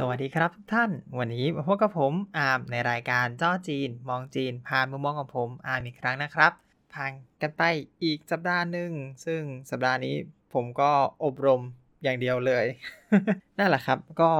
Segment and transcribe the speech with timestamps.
[0.00, 6.52] สวัสดีครับทุกท่าน วันนี้มาพบกับผมอาร์มในรายการจ้อจีน มองจีน ผ่านมุมมองของผมอาร์มอีกครั้งนะครับ
[6.94, 7.62] ผ่านกันไป
[8.02, 8.90] อีกสัปดาห์หนึ่ง
[9.26, 10.14] ซึ่งสัปดาห์นี้
[10.54, 10.90] ผมก็
[11.24, 11.60] อบรม
[12.02, 12.64] อย่างเดียวเลย
[13.58, 14.30] นั่นแหละครับ ก็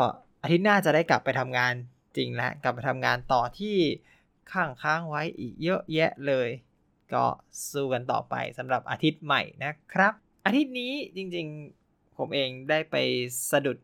[0.43, 1.75] อาทิตย์หน้าจะได้กลับไปทำงาน
[2.17, 3.77] จริงแล้ว กลับไปทำงานต่อที่
[4.53, 6.49] ข้างค้างไว้อีกเยอะแยะเลย
[7.15, 7.25] ก็
[7.71, 10.13] สู้กันต่อไปสำหรับอาทิตย์ใหม่นะครับ
[10.47, 12.97] อาทิตย์นี้จริงๆ ผมเองได้ไป
[13.53, 13.79] สะดุด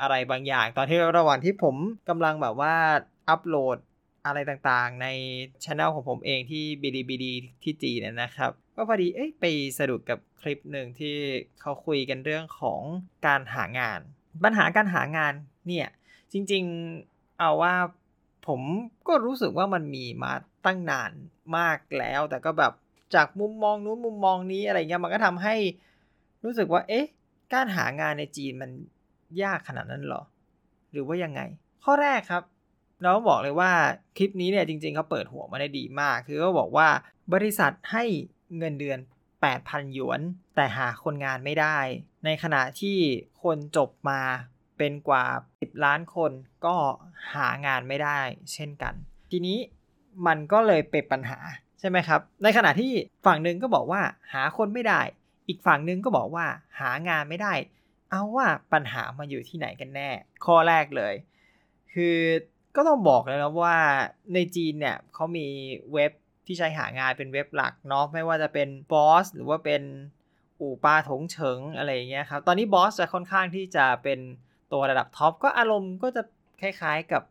[0.00, 1.76] อะไรบางอย่าง ตอนที่ระหว่างที่ผม
[2.08, 2.74] กำลังแบบว่า
[3.28, 3.78] อัปโหลด
[4.26, 5.06] อะไรต่างๆ ใน
[5.64, 7.24] ช anel ของผมเองที่ BDBD
[7.62, 9.44] ที่จีนนะครับ ก็พอดีเอ้ยไป
[9.78, 11.14] สะดุดกับคลิปหนึ่งที่
[11.60, 12.80] เขาคุยกันเรื่องของ
[13.26, 14.00] การหางาน
[14.44, 15.32] ปัญหาการหางาน
[15.66, 15.88] เนี่ย
[16.32, 17.74] จริงๆเอาว่า
[18.46, 18.60] ผม
[19.08, 20.32] ก็รู้สึกว่ามันมีมา
[20.66, 21.10] ตั้งนาน
[21.56, 22.72] มากแล้ว แต่ก็แบบ
[23.14, 25.54] จากมุมมองนู้นมุมมองนี้อะไรเงี้ยมันก็ทำให้
[26.44, 27.06] รู้สึกว่าเอ๊ะ
[27.52, 28.70] การหางานในจีนมัน
[29.42, 30.22] ยากขนาดนั้นหรอ
[30.92, 31.40] หรือว่ายังไง
[31.84, 32.42] ข้อแรกครับ
[33.02, 33.70] เราบอกเลยว่า
[34.16, 36.88] คลิปนี้เนี่ยจริงๆเขาเปิดหัวมาได้ดีมาก คือเขาบอกว่า
[37.32, 38.04] บริษัทให้
[38.58, 38.98] เงินเดือน
[39.46, 40.20] 8,000 หยวน
[40.56, 41.78] แต่หาคนงานไม่ได้
[42.24, 42.96] ในขณะที่
[43.42, 44.20] คนจบมา
[44.78, 45.24] เป็นกว่า
[45.56, 46.32] 10 ล้านคน
[46.66, 46.76] ก็
[47.34, 48.20] หางานไม่ได้
[48.52, 48.94] เช่นกัน
[49.30, 49.58] ทีนี้
[50.26, 51.38] มันก็เลยเป็นปัญหา
[51.80, 52.92] ใช่ไหมครับ ในขณะที่
[53.26, 55.00] ฝั่งหนึ่งก็บอกว่าหาคนไม่ได้
[55.48, 56.46] อีกฝั่งหนึ่งก็บอกว่า
[56.80, 57.52] หางานไม่ได้
[58.10, 60.10] เอาว่าปัญหามาอยู่ที่ไหนกันแน่
[60.44, 61.14] ข้อแรกเลย
[61.92, 62.16] คือ
[62.76, 63.78] ก็ต้องบอกเลยนะว่า
[64.34, 65.46] ในจีนเนี่ยเขามี
[65.92, 66.12] เว็บ
[66.46, 69.82] ที่ใช้หางานเป็นเว็บหลักเนาะไม่ว่าจะเป็น Boss หรือว่าเป็น
[70.60, 74.18] อู่ปลาถงเฉิงอะไรอย่างเงี้ยครับตอนนี้ Boss จะค่อนข้างที่จะเป็น
[74.72, 76.22] ตัวระดับท็อปก็อารมณ์ก็จะ
[76.60, 77.22] คล้ายๆกับ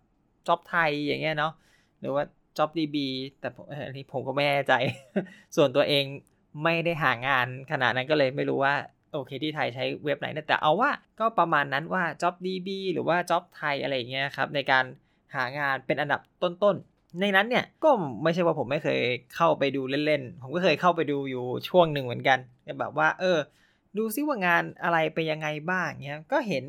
[0.48, 1.54] จ็อบไทยอย่างเงี้ยเนาะ
[2.00, 2.24] หรือว่า
[2.58, 2.98] JobDB
[3.40, 3.50] แต่
[3.88, 4.74] อันนี้ผมก็ไม่แน่ใจ
[5.56, 6.06] ส่วนตัวเอง
[6.64, 8.76] ไม่ได้หางานขนาดนั้นก็เลยไม่รู้ว่า
[9.14, 14.84] โอเคที่ไทยใช้เว็บไหนนะแต่เอาว่าก็ประมาณนั้นว่า JobDB หรือว่า Job ไทยอะไรอย่างเงี้ยครับในการ
[15.36, 17.90] หางานเป็นอันดับต้นๆ ในนั้นเนี่ยก็
[18.24, 19.00] ไม่ใช่ว่าผมไม่เคย
[19.36, 22.40] เข้าไปดูเล่นๆ ผมก็เคยเข้าไปดูอยู่ช่วงหนึ่งเหมือนกัน
[22.80, 23.38] แบบว่า เออ
[23.98, 26.64] ดูซิว่างานอะไรไปยังไงบ้างเงี้ยก็เห็น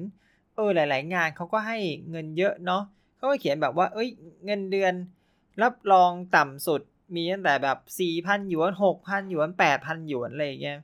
[0.55, 1.79] เออหลาย ๆ งานเขาก็ให้
[2.11, 2.83] เงินเยอะเนาะ
[3.17, 4.09] เขาก็เขียนแบบว่า เอ้ย
[4.47, 4.95] เงินเดือน
[5.63, 6.83] รับรองต่ำสุด
[7.15, 10.79] มีตั้งแต่แบบ4,000หยวน6,000หยวน8,000หยวนอะไรอย่างเงี้ย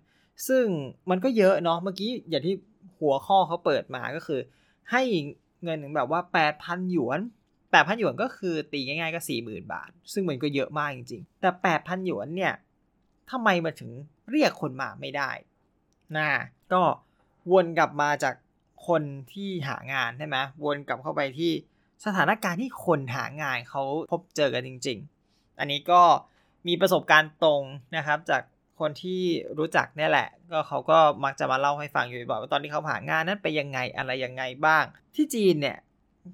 [0.48, 0.64] ซึ่ง
[1.10, 2.54] มันก็เยอะเนาะเมื่อกี้อย่างที่
[3.00, 4.40] หัวข้อเขาเปิดมาก็คือ
[4.90, 5.02] ให้
[5.64, 6.20] เงินถึงแบบว่า
[6.54, 7.20] 8,000 หยวน
[7.60, 12.52] 8,000 หยวนก็คือตีง่ายๆก็ 40,000 บาท ซึ่งมันก็เยอะมากจริงๆ แต่ 8,000 หยวนเนี่ย
[13.30, 13.90] ทำไมมาถึง
[14.30, 15.30] เรียกคนมาไม่ได้
[16.16, 16.28] นะ
[16.72, 16.82] ก็
[17.52, 18.34] วนกลับมาจาก
[18.88, 19.02] คน
[19.32, 21.52] ที่หางานใช่ไหมวนกลับเข้าไปที่
[22.04, 26.02] สถานการณ์ที่คนหางานเขาพบเจอกันจริง ๆ อันนี้ก็
[26.66, 27.62] มีประสบการณ์ตรง
[27.96, 28.42] นะครับจาก
[28.80, 29.22] คนที่
[29.58, 35.78] รู้จักเนี่ยแหละ ก็เขาก็มักจะมาเล่าให้ฟังอยู่บ่อยว่าตอนที่เขาหางานนั้นไปยังไงอะไรยังไงบ้าง ที่จีนเนี่ย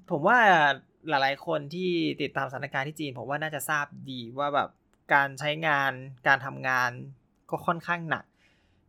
[0.09, 0.37] ผมว่า
[1.09, 1.91] หลายๆคนที่
[2.21, 4.69] ติดตามสถานการณ์ที่จีน ผมว่าน่าจะทราบดีว่าแบบ
[5.13, 5.91] การใช้งาน
[6.27, 6.91] การทำงาน
[7.49, 8.25] ก็ค่อนข้างหนัก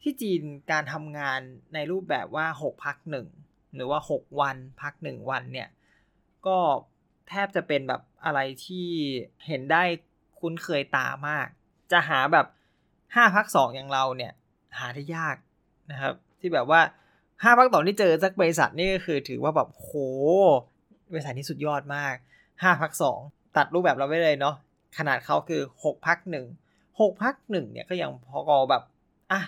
[0.03, 0.43] ที่จีน
[0.73, 1.41] การทำงาน
[1.75, 3.27] ในรูปแบบว่า 6 พักหนึ่ง
[3.75, 5.69] หรือว่า 6 วันพัก 1 วันเนี่ย
[6.47, 6.59] ก็
[7.29, 8.87] แทบจะเป็นแบบอะไรที่
[9.47, 9.85] เห็นได้
[10.39, 11.47] คุ้นเคยตามาก
[11.93, 12.47] จะหาแบบ
[13.15, 14.33] 5พัก2องอย่างเราเนี่ย
[14.79, 15.37] หาได้ยาก
[15.91, 16.81] นะครับ ที่แบบว่า
[17.21, 19.91] 5พักต่อที่เจอสักบริษัทนี่ก็คือถือว่าแบบโห
[21.13, 22.15] บริษัทนี้สุดยอดมาก
[22.49, 22.93] 5พัก
[23.25, 24.55] 2ตัดรูปแบบเราไว้เลยเนาะ
[24.99, 26.19] ขนาดเขาคือ6พัก
[26.61, 28.83] 1 6พัก1เนี่ยก็ยังพอกอแบบ
[29.33, 29.41] อะ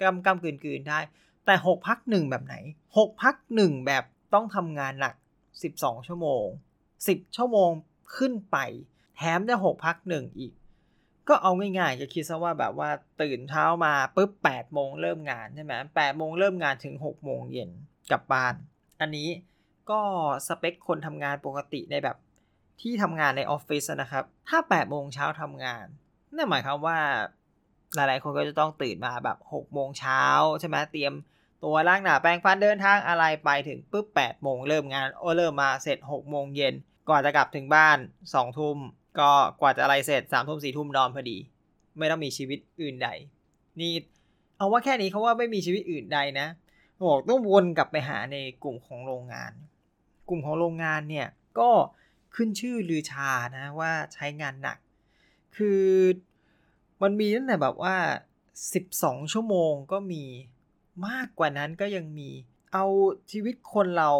[0.00, 0.98] กำกำกืนกืนได้
[1.46, 2.54] แต่6พัก1แบบไหน
[2.96, 4.04] 6พัก1แบบ
[4.34, 5.14] ต้องทำงานหนัก
[5.60, 6.44] 12ชั่วโมง
[6.92, 7.70] 10ชั่วโมง
[8.16, 8.56] ขึ้นไป
[9.16, 10.52] แถมจะ6พัก1อีก
[11.28, 12.90] ก็เอาง่ายๆ จะคิดซะว่าแบบว่า
[13.22, 17.70] ตื่นเช้ามาปุ๊บ8โมงเริ่มงานใช่ไหม8โมงเริ่มงานถึง6โมงเย็น
[18.10, 18.54] กลับบ้าน
[19.00, 19.28] อันนี้
[19.90, 20.00] ก็
[20.46, 22.16] สเปคคนทำงานปกติในแบบ
[22.80, 25.86] ที่ทำงานในออฟฟิศนะครับ ถ้า8โมงเช้าทำงาน
[26.36, 26.98] นั่นหมายความว่า
[27.94, 30.22] หลายๆ คนก็จะต้องตื่นมาแบบ6โมงเช้า
[30.60, 31.12] ใช่ไหมเตรียม
[31.64, 36.74] ตัวล้างหน้าแปรงฟันเดินทางอะไรไปถึงปุ๊บ8โมงเริ่มงานโอเริ่มมาเสร็จ6โมงเย็น
[37.08, 38.78] ก่อนจะกลับถึงบ้าน2ทุ่ม
[39.18, 39.30] ก็
[39.60, 41.38] กว่าจะอะไรเสร็จ3ทุ่ม4ทุ่มนอนพอดี
[41.98, 43.08] ไม่ต้องมีชีวิตอื่นใด
[43.80, 43.92] นี่
[44.56, 46.48] เอาว่าแค่นี้เขาว่าไม่มีชีวิตอื่นใดนะ
[47.08, 49.52] บอกต้องวนกลับไปหาในกลุ่มของโรงงาน
[50.28, 51.28] กลุ่มของโรงงานเนี่ย
[51.58, 51.70] ก็
[52.34, 54.78] ขึ้นชื่อลือชานะว่าใช้งานหนัก
[55.56, 55.84] คือ
[57.02, 57.96] มันมีตั้งแต่แบบว่า
[58.64, 60.24] 12 ชั่วโมงก็มี
[61.06, 62.30] มากกว่านั้นก็ยังมี
[62.72, 62.84] เอา
[63.32, 64.12] ชีวิตคนเรา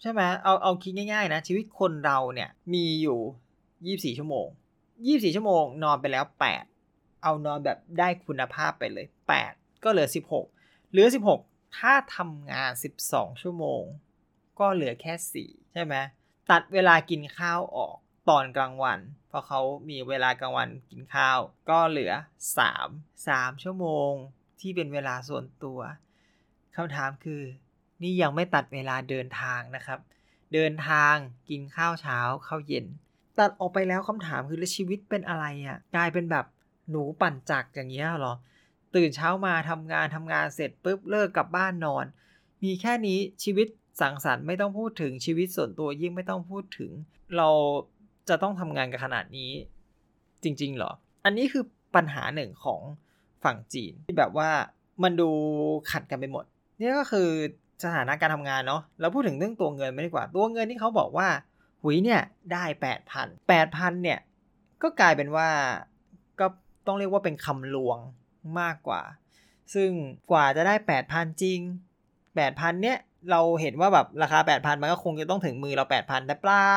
[0.00, 3.20] ใช่ไหมเอาเอาคิดง่ายๆนะ ชีวิตคนเราเนี่ยมีอยู่
[3.82, 4.46] 24ชั่วโมง
[4.92, 6.24] 24ชั่วโมง นอนไปแล้ว
[6.74, 9.06] 8เอานอนแบบได้คุณภาพไปเลย
[9.44, 10.08] 8ก็เหลือ
[10.50, 11.06] 16เหลือ
[11.40, 12.70] 16ถ้าทำงาน
[13.06, 13.82] 12ชั่วโมง
[14.58, 15.94] ก็เหลือแค่4ใช่ไหม
[16.50, 17.96] ตัดเวลากินข้าวออก
[18.28, 19.60] ตอนกลางวัน เพราะเขา
[19.90, 21.38] มีเวลากลางวันกินข้าว
[21.70, 22.12] ก็เหลือ
[22.68, 24.12] 3 3ชั่วโมง
[24.60, 25.80] ที่เป็นเวลาส่วนตัว
[26.74, 27.42] คำถามคือ
[28.02, 30.00] นี่ยังไม่ตัดเวลาเดินทางนะครับ
[30.54, 31.14] เดินทาง
[31.48, 32.86] กินข้าวเช้าข้าวเย็น
[33.38, 36.46] ตัดออกไปแล้วคำถามคือแล้วชีวิตเป็นอะไรอะ่ะกลายเป็นแบบ
[36.90, 38.34] หนูปั่นจักรอย่างเงี้ยหรอ
[38.94, 42.04] ตื่นเช้ามาทำงานทำงานเสร็จปุ๊บเลิกกลับบ้านนอน
[42.64, 43.66] มีแค่นี้ชีวิต
[44.00, 46.90] สังสรรค์ไม่ต้องพูดถึงชีวิตส่วนตัวยิ่งไม่ต้องพูดถึง
[47.36, 47.48] เรา
[48.28, 49.50] จะต้องทำงานกันขนาดนี้
[50.42, 50.90] จริงๆเหรอ
[51.24, 51.64] อันนี้คือ
[51.96, 52.80] ปัญหาหนึ่งของ
[53.44, 54.50] ฝั่งจีนที่แบบว่า
[55.02, 55.30] มันดู
[55.90, 56.44] ขัดกันไปหมด
[56.78, 57.28] นี่ก็คือ
[57.84, 61.28] สถานะการทำงานเนาะเราพูดถึงเรื่องตัวเงินไม่ดีกว่า ตัวเงินที่เขาบอกว่า
[61.84, 62.22] หุยเนี่ย
[62.52, 64.20] ได้แปดพันแปดพันเนี่ย
[64.82, 65.48] ก็กลายเป็นว่า
[66.40, 66.46] ก็
[66.86, 67.98] ต้องเรียกว่าเป็นคำลวง
[68.60, 69.02] มากกว่า
[69.74, 69.90] ซึ่ง
[70.30, 71.60] กว่าจะได้แปดพันจริง
[72.36, 72.98] แปดพันเนี่ย
[73.30, 76.70] เราเห็นว่าแบบราคา8,000มันก็คงจะต้องถึงมือเรา8,000แต่เปล่า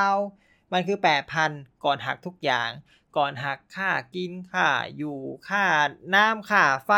[0.73, 0.97] มันคือ
[1.41, 2.69] 8,000ก่อนหักทุกอย่าง
[3.17, 4.67] ก่อนหักค่ากินค่า
[4.97, 5.17] อยู่
[5.49, 5.63] ค่า
[6.13, 6.91] น้ำค่าไฟ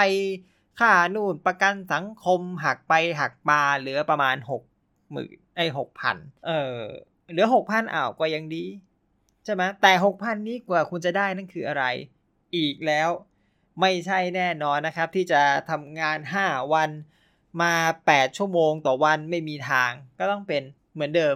[0.80, 4.36] ค่านู่นประกันสังคมหักไปหักมาเหลือประมาณ
[4.74, 6.18] 6หมื่นไอ้หกพัน
[6.48, 6.78] เออ
[7.32, 8.66] เหลือ6,000อ้าวก็ยังดี
[9.46, 11.84] ใช่ไหมแต่6,000นี้กว่าคุณจะได้นั่นคืออะไร
[12.56, 13.10] อีกแล้ว
[13.82, 16.90] ไม่ใช่แน่นอนนะครับ ที่จะทำงาน 5 วัน
[17.62, 17.74] มา
[18.08, 21.36] 8 ชั่วโมงต่อวันไม่มีทาง ก็ต้องเป็นเหมือนเดิม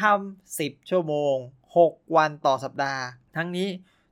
[0.00, 1.34] ทำ10 ชั่วโมง
[1.76, 3.04] 6 วันต่อสัปดาห์
[3.36, 3.68] ทั้งนี้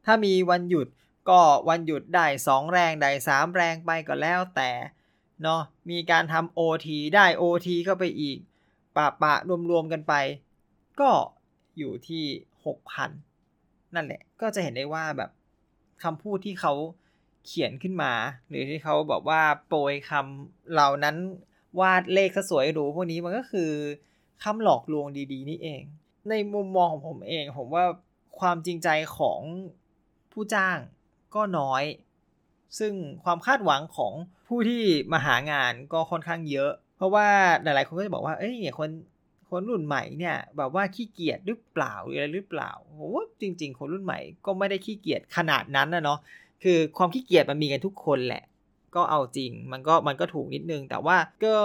[0.07, 0.87] ถ้ามีวันหยุด
[1.31, 4.71] ก็วันหยุดได้ 2 แรงได้ 3 แรงไปก็แล้วแต่
[5.43, 5.61] เนาะ
[5.91, 8.39] มีการทำ OT ได้ OT เข้าไปอีก
[8.97, 9.35] ปะปะ
[9.71, 10.15] รวมๆกันไป
[11.01, 11.11] ก็
[11.79, 12.25] อยู่ที่
[12.89, 15.31] 6,000นั่นแหละ ก็จะเห็นได้ว่าแบบ
[16.03, 16.73] คำพูดที่เขา
[17.47, 18.13] เขียนขึ้นมา
[18.49, 21.17] หรือที่เขาบอกว่าโปรยคำเหล่านั้น
[21.81, 23.71] วาดเลขสวยหรูพวกนี้มันก็คือ
[24.43, 25.83] คำหลอกลวงดีๆ นี่เอง
[26.31, 27.85] ในมุมมองของผมเอง ผมว่า
[28.41, 28.89] ความจริงใจ
[29.19, 29.41] ของ
[30.33, 30.79] ผู้จ้าง
[31.35, 31.85] ก็น้อย
[32.79, 32.93] ซึ่ง
[33.25, 34.13] ความคาดหวังของ
[34.49, 34.83] ผู้ที่
[35.13, 37.29] มาหางานก็ค่อนข้างเยอะ เพราะว่า
[37.63, 38.89] หลายๆคนก็จะบอกว่า เอ้ยเนี่ยคน
[39.51, 46.19] คนรุ่นใหม่เนี่ยแบบว่าขี้เกียจหรือเปล่าอะไรหรือเปล่าผมว่าจริง ๆ คนรุ่นใหม่ก็ไม่ได้ขี้เกียจขนาดนั้นนะเนาะ
[46.63, 48.45] คือความขี้เกียจมันมีกันทุกคนแหละ
[48.95, 51.57] ก็เอาจริงมันก็มันก็ถูกนิดนึง แต่ว่าก็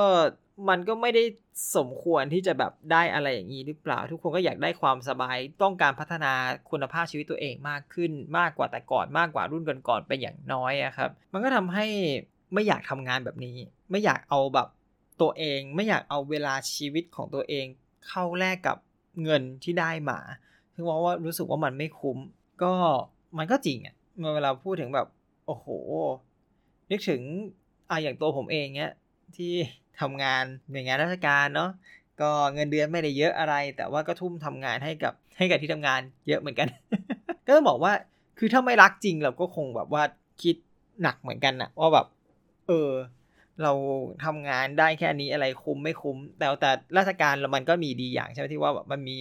[0.70, 1.24] มันก็ไม่ได้
[1.76, 6.31] สมควรที่จะแบบได้อะไรอย่างนี้หรือเปล่า ทุกคนก็อยากได้ความสบายต้องการพัฒนา
[6.72, 11.86] คุณภาพชีวิตตัวเองมากขึ้น มากกว่าแต่ก่อนมากกว่ารุ่นก่อนๆไปอย่างน้อยอะครับ มันก็ทำให้
[12.54, 13.56] ไม่อยากทำงานแบบนี้
[13.92, 14.68] ไม่อยากเอาแบบ
[15.22, 17.66] ตัวเองไม่อยากเอาเวลาชีวิตของตัวเอง
[18.08, 18.78] เข้าแลกกับ
[19.24, 20.20] เงินที่ได้มา
[20.74, 22.18] ถึงว่ารู้สึกว่ามันไม่คุ้ม
[22.64, 22.74] ก็
[23.38, 25.08] มันก็จริงอะเมื่อเวลาพูดถึงแบบ
[25.46, 25.68] โอ้โห
[26.92, 27.22] นึกถึง
[27.90, 28.94] อ่าอย่างตัวผมเองเนี้ย
[29.36, 29.54] ที่
[30.00, 31.70] ทำงานหน่วยงานราชการเนาะ
[32.22, 36.68] ก็เงินเดือนไม่ได้เยอะอะไร แต่ว่าก็ทุ่มทำงานให้กับให้กับที่ทำงานเยอะเหมือนกัน
[37.46, 37.94] ก็ต้องบอกว่า
[38.40, 40.04] คือถ้าไม่รักจริงเราก็คงแบบว่า
[40.42, 40.56] คิด
[41.02, 42.08] หนักเหมือนกันนะว่าแบบ
[42.68, 42.90] เออ
[43.63, 43.72] เรา
[44.25, 49.19] ทำงานได้แค่นี้อะไรคุ้มไม่คุ้ม แต่แต่ราชการมันก็มีดีอย่างใช่ไหมที่ว่าแบบมันมี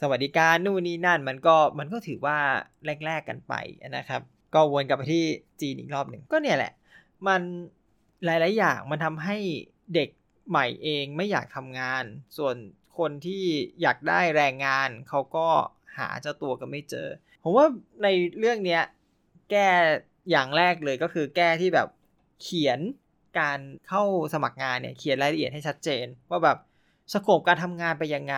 [0.00, 2.38] สวัสดิการนู่นนี่นั่นมันก็มันก็ถือว่า
[2.84, 3.54] แลกๆกันไป
[3.96, 4.22] นะครับ
[4.54, 5.24] ก็วนกลับไปที่
[5.60, 6.72] จีนอีกรอบหนึ่งก็เนี่ยแหละ
[7.26, 7.40] มัน
[8.24, 9.36] หลาย ๆ อย่างมันทำให้
[9.94, 10.08] เด็ก
[10.48, 12.04] ใหม่เองไม่อยากทำงาน
[12.36, 12.56] ส่วน
[12.98, 13.44] คนที่
[13.82, 15.48] อยากได้แรงงานเขาก็
[15.96, 17.08] หาเจ้าตัวก็ไม่เจอ
[17.42, 17.66] ผมว่า
[18.02, 18.82] ในเรื่องเนี้ย
[19.50, 19.68] แก้
[20.30, 21.88] อย่างแรกเลยก็คือแก้ที่แบบ
[22.42, 22.80] เขียน
[23.38, 23.58] การ
[23.88, 24.02] เข้า
[24.34, 26.58] สมัครงานเนี่ยเขียนรายละเอียดให้ชัดเจน ว่าแบบ
[27.12, 28.36] สโคปการทำงานไปยังไง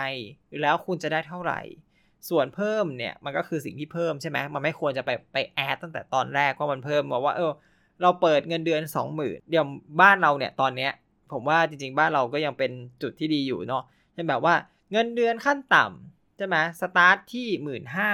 [0.60, 1.60] แล้วคุณจะได้เท่าไหร่
[2.28, 7.52] ส่วนเพิ่มเนี่ยมันก็คือสิ่งที่เพิ่มใช่ไหมมันไม่ควรจะไปไปแอดตั้งแต่ตอนแรกว่ามันเพิ่มบอกว่าเออ
[8.02, 8.82] เราเปิดเงินเดือน
[9.16, 9.66] 20,000เดี๋ยว
[10.00, 10.92] บ้านเราเนี่ยตอนเนี้ย
[11.32, 12.72] ผมว่าจริง ๆ บ้านเราก็ยังเป็น
[13.02, 13.82] จุดที่ดีอยู่เนาะ
[14.12, 14.54] เช่นแบบว่า
[14.92, 18.10] เงินเดือนขั้นต่ำใช่ไหมสตาร์ทที่หมื่นห้า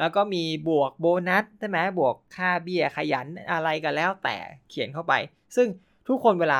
[0.00, 4.36] แล้วก็มีบวกโบนัสใช่ไหมบวกค่าเบี้ยขยันอะไรก็แล้วแต่
[4.70, 5.14] เขียนเข้าไป
[5.56, 5.68] ซึ่ง
[6.08, 6.58] ทุกคนเวลา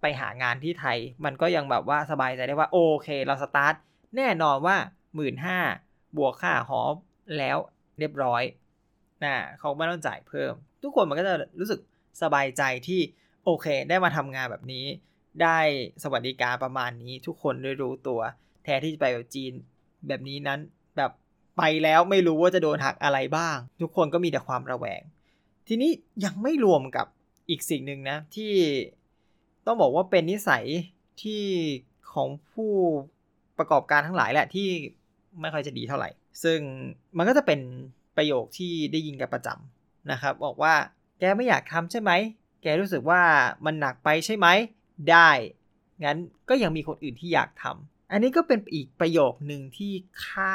[0.00, 3.74] ไปหางานที่ไทย มันก็ยังแบบว่าสบายใจได้ว่าโอเค เราสตาร์ท
[4.16, 4.76] แน่นอนว่า
[5.14, 5.58] หมื่นห้า
[6.16, 6.80] บวกค่าหอ
[7.38, 7.58] แล้ว
[7.98, 8.42] เรียบร้อย
[9.24, 10.52] นะเขาไม่ต้องจ่ายเพิ่ม
[10.82, 11.80] ทุกคนมันก็จะรู้สึก
[12.22, 13.00] สบายใจที่
[13.44, 14.86] โอเค ได้มาทำงานแบบนี้
[15.42, 15.58] ได้
[16.02, 18.20] สวัสดิการประมาณนี้ ทุกคนได้รู้ตัว
[18.64, 19.52] แทนที่จะไปแบบจีน
[20.06, 20.60] แบบนี้นั้น
[20.96, 21.10] แบบ
[21.58, 25.02] ไปแล้วไม่รู้ว่าจะโดนหักอะไรบ้าง ทุกคนก็มีแต่ความระแวง
[25.68, 25.90] ทีนี้
[26.24, 27.06] ยังไม่รวมกับ
[27.50, 28.52] อีกสิ่งหนึ่งนะ ที่
[29.66, 30.64] ต้องบอกว่าเป็นนิสัย
[31.22, 31.44] ที่
[32.12, 32.72] ของผู้
[33.58, 34.68] ประกอบการทั้งหลายแหละที่
[35.40, 36.10] ไม่ค่อยจะดีเท่าไหร่
[36.42, 36.58] ซึ่ง
[37.16, 37.60] มันก็จะเป็น
[38.16, 40.74] ประโยคที่ได้ยินกันประจำนะครับ บอกว่า
[41.20, 42.10] แกไม่อยากทำใช่ไหม
[42.62, 43.22] แกรู้สึกว่า
[43.64, 44.46] มันหนักไปใช่ไหม
[45.10, 45.30] ได้
[46.04, 47.64] งั้นก็ยังมีคนอื่นที่อยากท
[48.12, 49.92] อันนี้ก็เป็นอีกประโยคหนึ่งที่
[50.26, 50.54] ฆ่า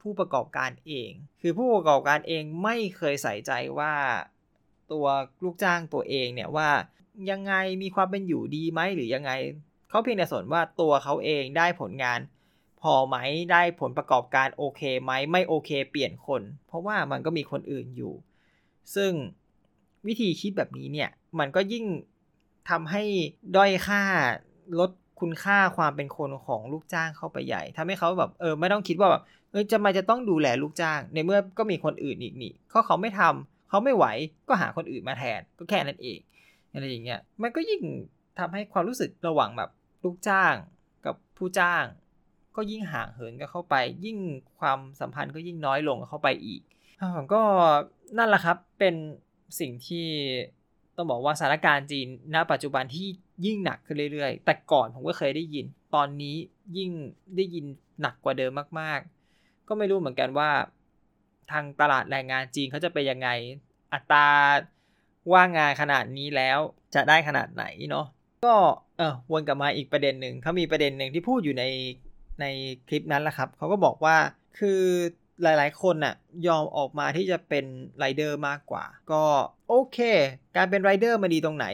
[0.00, 3.94] ผู้ประกอบการเอง คือผู้ประกอบการเองไม่เคยใส่ใจว่า
[4.94, 5.06] ตัว
[5.44, 6.68] ลูกจ้างตัวเองเนี่ยว่า
[7.30, 9.32] ยังไงมีความเป็นอยู่ดีไหมหรือยังไง
[9.88, 12.20] เขาเพียงแต่สนว่าตัวเขาเองได้ผลงาน
[12.82, 13.16] พอไหม
[13.52, 18.12] ได้ผลประกอบการโอเคไหมไม่โอเค เปลี่ยนคน เพราะว่ามันก็มีคนอื่นอยู่
[18.94, 19.12] ซึ่ง
[20.06, 21.84] วิธีคิดแบบนี้เนี่ยมันก็ยิ่ง
[22.70, 23.02] ทำให้
[23.56, 24.02] ด้อยค่า
[24.78, 34.06] ลดคุณค่าความเป็นคนของลูกจ้างเข้าไปใหญ่ทำให้เขาแบบเออไม่ต้องคิดว่าแบบเออจะมาจะต้องดูแลลูกจ้าง ในเมื่อก็มีคนอื่นอีกนี่เขาเขาไม่ทำ เขาไม่ไหว
[34.48, 36.18] ก็หาคนอื่นมาแทนก็แค่นั้นเอง
[36.72, 37.82] อะไรอย่างเงี้ยมันก็ยิ่ง
[38.38, 39.70] ทำให้ความรู้สึกระหว่างแบบ
[40.04, 40.54] ลูกจ้าง
[41.06, 41.84] กับผู้จ้าง
[42.56, 44.18] ก็ยิ่งห่างเหินกันเข้าไป ยิ่ง
[44.58, 46.60] ความสัมพันธ์ก็ยิ่งน้อยลงเข้าไปอีก
[47.32, 47.42] ก็
[48.18, 48.94] นั่นแหละครับเป็น
[49.60, 50.06] สิ่งที่
[50.96, 53.06] ต้องบอกว่าสถานการณ์จีนณ ปัจจุบันที่
[53.46, 56.36] ยิ่งหนักขึ้นเรื่อยๆ แต่ก่อนผมก็เคยได้ยิน ตอนนี้
[56.76, 56.90] ยิ่ง
[57.36, 57.64] ได้ยิน
[58.00, 60.50] หนักกว่าเดิมมากๆ ก็ไม่รู้เหมือนกันว่า
[61.52, 63.28] ทางตลาดแรงงานจีนเขาจะไปยังไง
[63.92, 64.26] อัตรา
[65.32, 66.58] ว่างงานขนาดนี้แล้ว
[66.94, 68.06] จะได้ขนาดไหนเนาะ
[68.44, 68.54] ก็
[68.98, 71.64] เออวนกลับมาอีกประเด็นหนึ่งเขามีประเด็นหนึ่งที่พูดอยู่ใน
[72.40, 72.46] ใน
[72.88, 74.16] คลิปนั้นแหละครับเขาก็บอกว่า
[74.58, 74.82] คือ
[75.42, 76.14] หลายๆ คนน่ะ
[76.46, 77.64] ยอมออกมาที่จะเป็น
[77.98, 79.22] ไรเดอร์มากกว่า ก็
[79.68, 79.98] โอเค
[80.56, 81.66] การเป็นไรเดอร์มาดีตรงไหน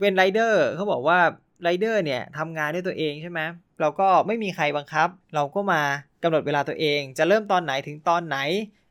[0.00, 1.18] เป็นไรเดอร์เขาบอกว่า
[1.62, 3.40] ไรเดอร์เนี่ยทำงานด้วยตัวเองใช่ไหม
[3.80, 5.82] เราก็ไม่มีใครบังคับ เราก็มา
[6.22, 8.36] กำหนดเวลาตัวเอง จะเริ่มตอนไหนถึงตอนไหน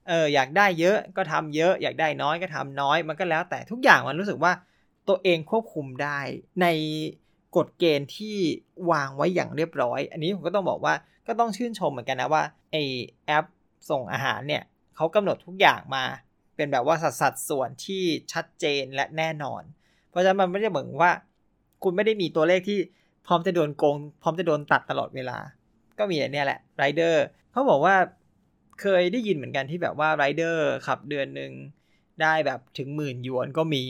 [0.08, 4.52] เอออยากได้เยอะก็ทำเยอะ อยากได้น้อยก็ทำน้อย มันก็แล้วแต่ทุกอย่างมันรู้สึกว่า
[5.08, 6.20] ตัวเองควบคุมได้
[6.62, 6.68] ใน
[7.56, 8.38] กฎเกณฑ์ที่
[8.92, 10.94] วางไว้อย่างเรียบร้อย อันนี้ผมก็ต้องบอกว่า
[11.28, 12.76] ก็ต้องชื่นชมเหมือนกันนะว่าไอ
[13.26, 13.46] แอป
[13.90, 14.64] ส่งอาหารเนี่ย
[14.96, 16.04] เขากำหนดทุกอย่างมา
[16.56, 18.04] เป็นแบบว่าสัดสัดส่วนที่
[18.34, 19.62] ชัดเจนและแน่นอน
[20.10, 21.14] เพราะฉะนั้นมันไม่ได้เหมือนว่า
[21.84, 22.80] คุณไม่ได้มีตัวเลขที่
[23.28, 25.38] พร้อมจะโดนโกง พร้อมจะโดนตัดตลอดเวลา
[26.00, 27.96] ก็มีเนี่ยแหละไรเดอร์เขาบอกว่า
[28.82, 31.52] เคยได้ยินเหมือนกันที่แบบว่าไรเดอร์ขับเดือนหนึ่ง
[32.22, 33.84] ได้แบบถึงหมื่นหยวนก็มี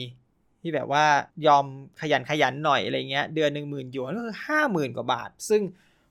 [0.62, 1.04] ที่แบบว่า
[1.46, 1.64] ยอม
[2.00, 5.62] ขยันขยันหน่อยอะไรเงี้ย เดือนหนึ่งหมื่นหยวนก็คือห้าหมื่นกว่าบาท ซึ่ง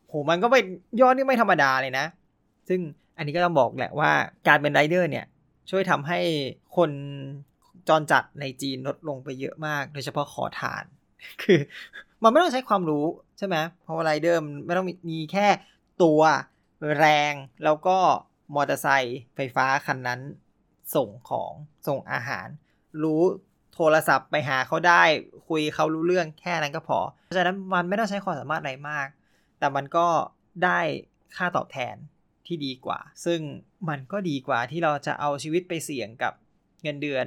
[0.08, 0.60] โหมันก็ไม่
[1.02, 2.06] ยอดนี่ไม่ธรรมดาเลยนะ
[2.68, 2.80] ซึ่ง
[3.18, 4.12] อันนี้ก็ต้องบอกแหละว่า
[4.48, 5.26] การเป็นไรเดอร์เนี่ย
[5.70, 6.20] ช่วยทำให้
[6.78, 6.92] คน
[7.88, 10.84] จรจัดในจีนลดลงไปเยอะมาก โดยเฉพาะขอทาน
[11.42, 11.60] คือ
[12.24, 13.06] มันไม่ต้องใช้ความรู้
[13.38, 15.48] ใช่ไหมเพราะว่าไรเดอร์ไม่ต้องมีแค่
[16.04, 16.22] ตัว
[16.98, 17.34] แรง
[17.64, 17.98] แล้วก็
[18.56, 20.22] มอเตอร์ไซค์ไฟฟ้าคันนั้น
[20.96, 21.52] ส่งของ
[21.88, 22.48] ส่งอาหาร
[23.04, 23.22] รู้
[23.74, 25.04] โทรศัพท์ไปหาเขาได้
[25.48, 29.08] คุยเขารู้เรื่องแค่นั้นก็พอ เพราะฉะนั้นมันไม่ต้องใช้ความสามารถอะไรมาก
[29.60, 30.08] แต่มันก็
[30.64, 30.80] ได้
[31.38, 31.96] ค่าตอบแทน
[32.48, 33.40] ที่ดีกว่า ซึ่ง
[33.90, 36.34] มันก็ดีกว่าที่เราจะเอาชีวิตไปเสี่ยงกับ
[36.84, 37.26] เงินเดือน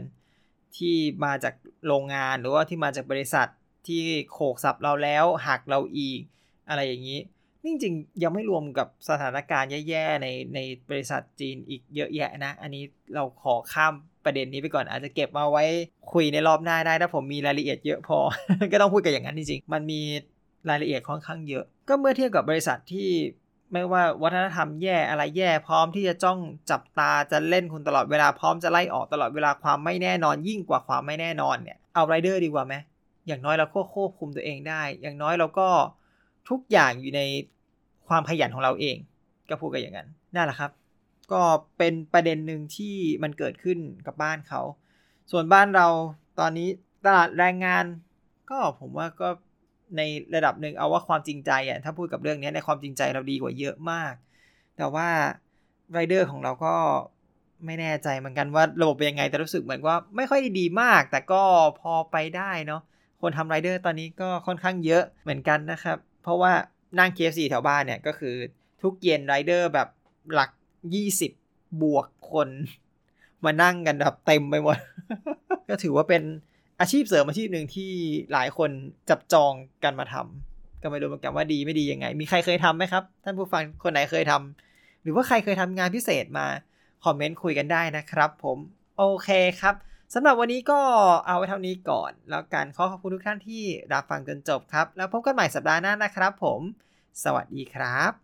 [0.77, 1.55] ที่มาจาก
[1.87, 3.49] โรงงานหรือว่าที่มาจากบริษัท
[3.87, 4.03] ที่
[4.33, 6.21] โขกสับเราแล้วหักเราอีก
[6.69, 7.21] อะไรอย่างนี้
[7.63, 10.59] นี่จริงยังไม่รวมกับสถานการณ์แย่ๆในใน
[10.91, 15.65] บริษัทจีนอีกเยอะแยะนะ อันนี้เราขอข้ามประเด็นนี้ไปก่อนอาจจะเก็บมาไว้
[16.13, 18.19] คุยในรอบหน้าได้ถ้าผมมีรายละเอียดเยอะพอ
[18.73, 20.01] ก็ต้องพูดกันอย่างนั้นจริงๆ มันมี
[20.69, 23.11] รายละเอียดค่อนข้างเยอะ ก็เมื่อเทียบกับบริษัทที่
[23.73, 26.39] ไม่ว่าวัฒนธรรมแย่อะไรแย่พร้อมที่จะจ้อง
[26.71, 32.75] จับตาจะเล่นคุณตลอดเวลาพร้อมจะไล่ออกตลอดเวลาความไม่แน่นอน ยิ่งกว่าความไม่แน่นอนเนี่ยเอาไรเดอร์ดีกว่าไหม
[33.27, 35.69] อย่างน้อยเราก็ควบคุมตัวเองได้ อย่างน้อยเราก็
[36.49, 37.21] ทุกอย่างอยู่ใน
[38.09, 38.97] ความขยันของเราเอง
[39.51, 40.71] ก็พูดกันอย่างนั้นนั่นแหละครับ
[41.33, 41.43] ก็
[41.79, 44.63] เป็นประเด็นหนึ่งที่มันเกิดขึ้นกับบ้านเขา
[45.31, 45.87] ส่วนบ้านเรา
[46.41, 46.69] ตอนนี้
[47.05, 47.85] ตลาดแรงงาน
[48.51, 49.29] ก็ผมว่าก็
[49.97, 50.03] ใน
[50.35, 54.15] ระดับหนึ่งเอาว่าความจริงใจอะถ้าพูดกับเรื่องนี้ในความจริงใจเราดีกว่าเยอะมาก
[54.77, 55.09] แต่ว่า
[55.93, 56.75] ไรเดอร์ของเราก็
[57.67, 61.43] ไม่แน่ใจเหมือนกันว่าระบบเป็นยังไงแต่รู้สึกเหมือนว่าไม่ค่อยดีมาก แต่ก็
[61.81, 62.83] พอไปได้เนาะ
[63.21, 66.53] คนทำไรเดอร์ตอนนี้ก็ค่อนข้างเยอะเหมือนกันนะครับ เพราะว่า
[66.99, 68.35] นั่ง KFC แถวบ้านเนี่ยก็คือ
[68.83, 69.89] ทุกเย็นไรเดอร์แบบ
[70.33, 70.51] หลัก
[70.95, 71.33] 20บ
[71.83, 72.49] บวกคน
[73.45, 74.77] มานั่งกันแบบเต็มไปหมด
[75.69, 76.23] ก็ถือว่าเป็น
[76.81, 77.91] อาชีพเสริมอาชีพหนึ่งที่
[78.33, 78.71] หลายคน
[79.11, 79.53] จับจอง
[79.85, 86.47] กันมาทำก็ไม่รู้เหมือนกันว่าดีไม่ดียังไง มีใครเคยทำไหมครับ ท่านผู้ฟังคนไหนเคยทำหรือว่าใครเคยทำงานพิเศษมา
[87.05, 88.59] คอมเมนต์คุยกันได้นะครับ ผม
[88.99, 89.75] โอเคครับ
[90.15, 90.81] สำหรับวันนี้ก็
[91.27, 96.61] เอาไว้เท่านี้ก่อน แล้วกันขอขอบคุณทุกท่านที่รับฟังจนจบครับ แล้วพบกันใหม่สัปดาห์หน้านะครับผม
[97.25, 98.22] สวัสดีครับ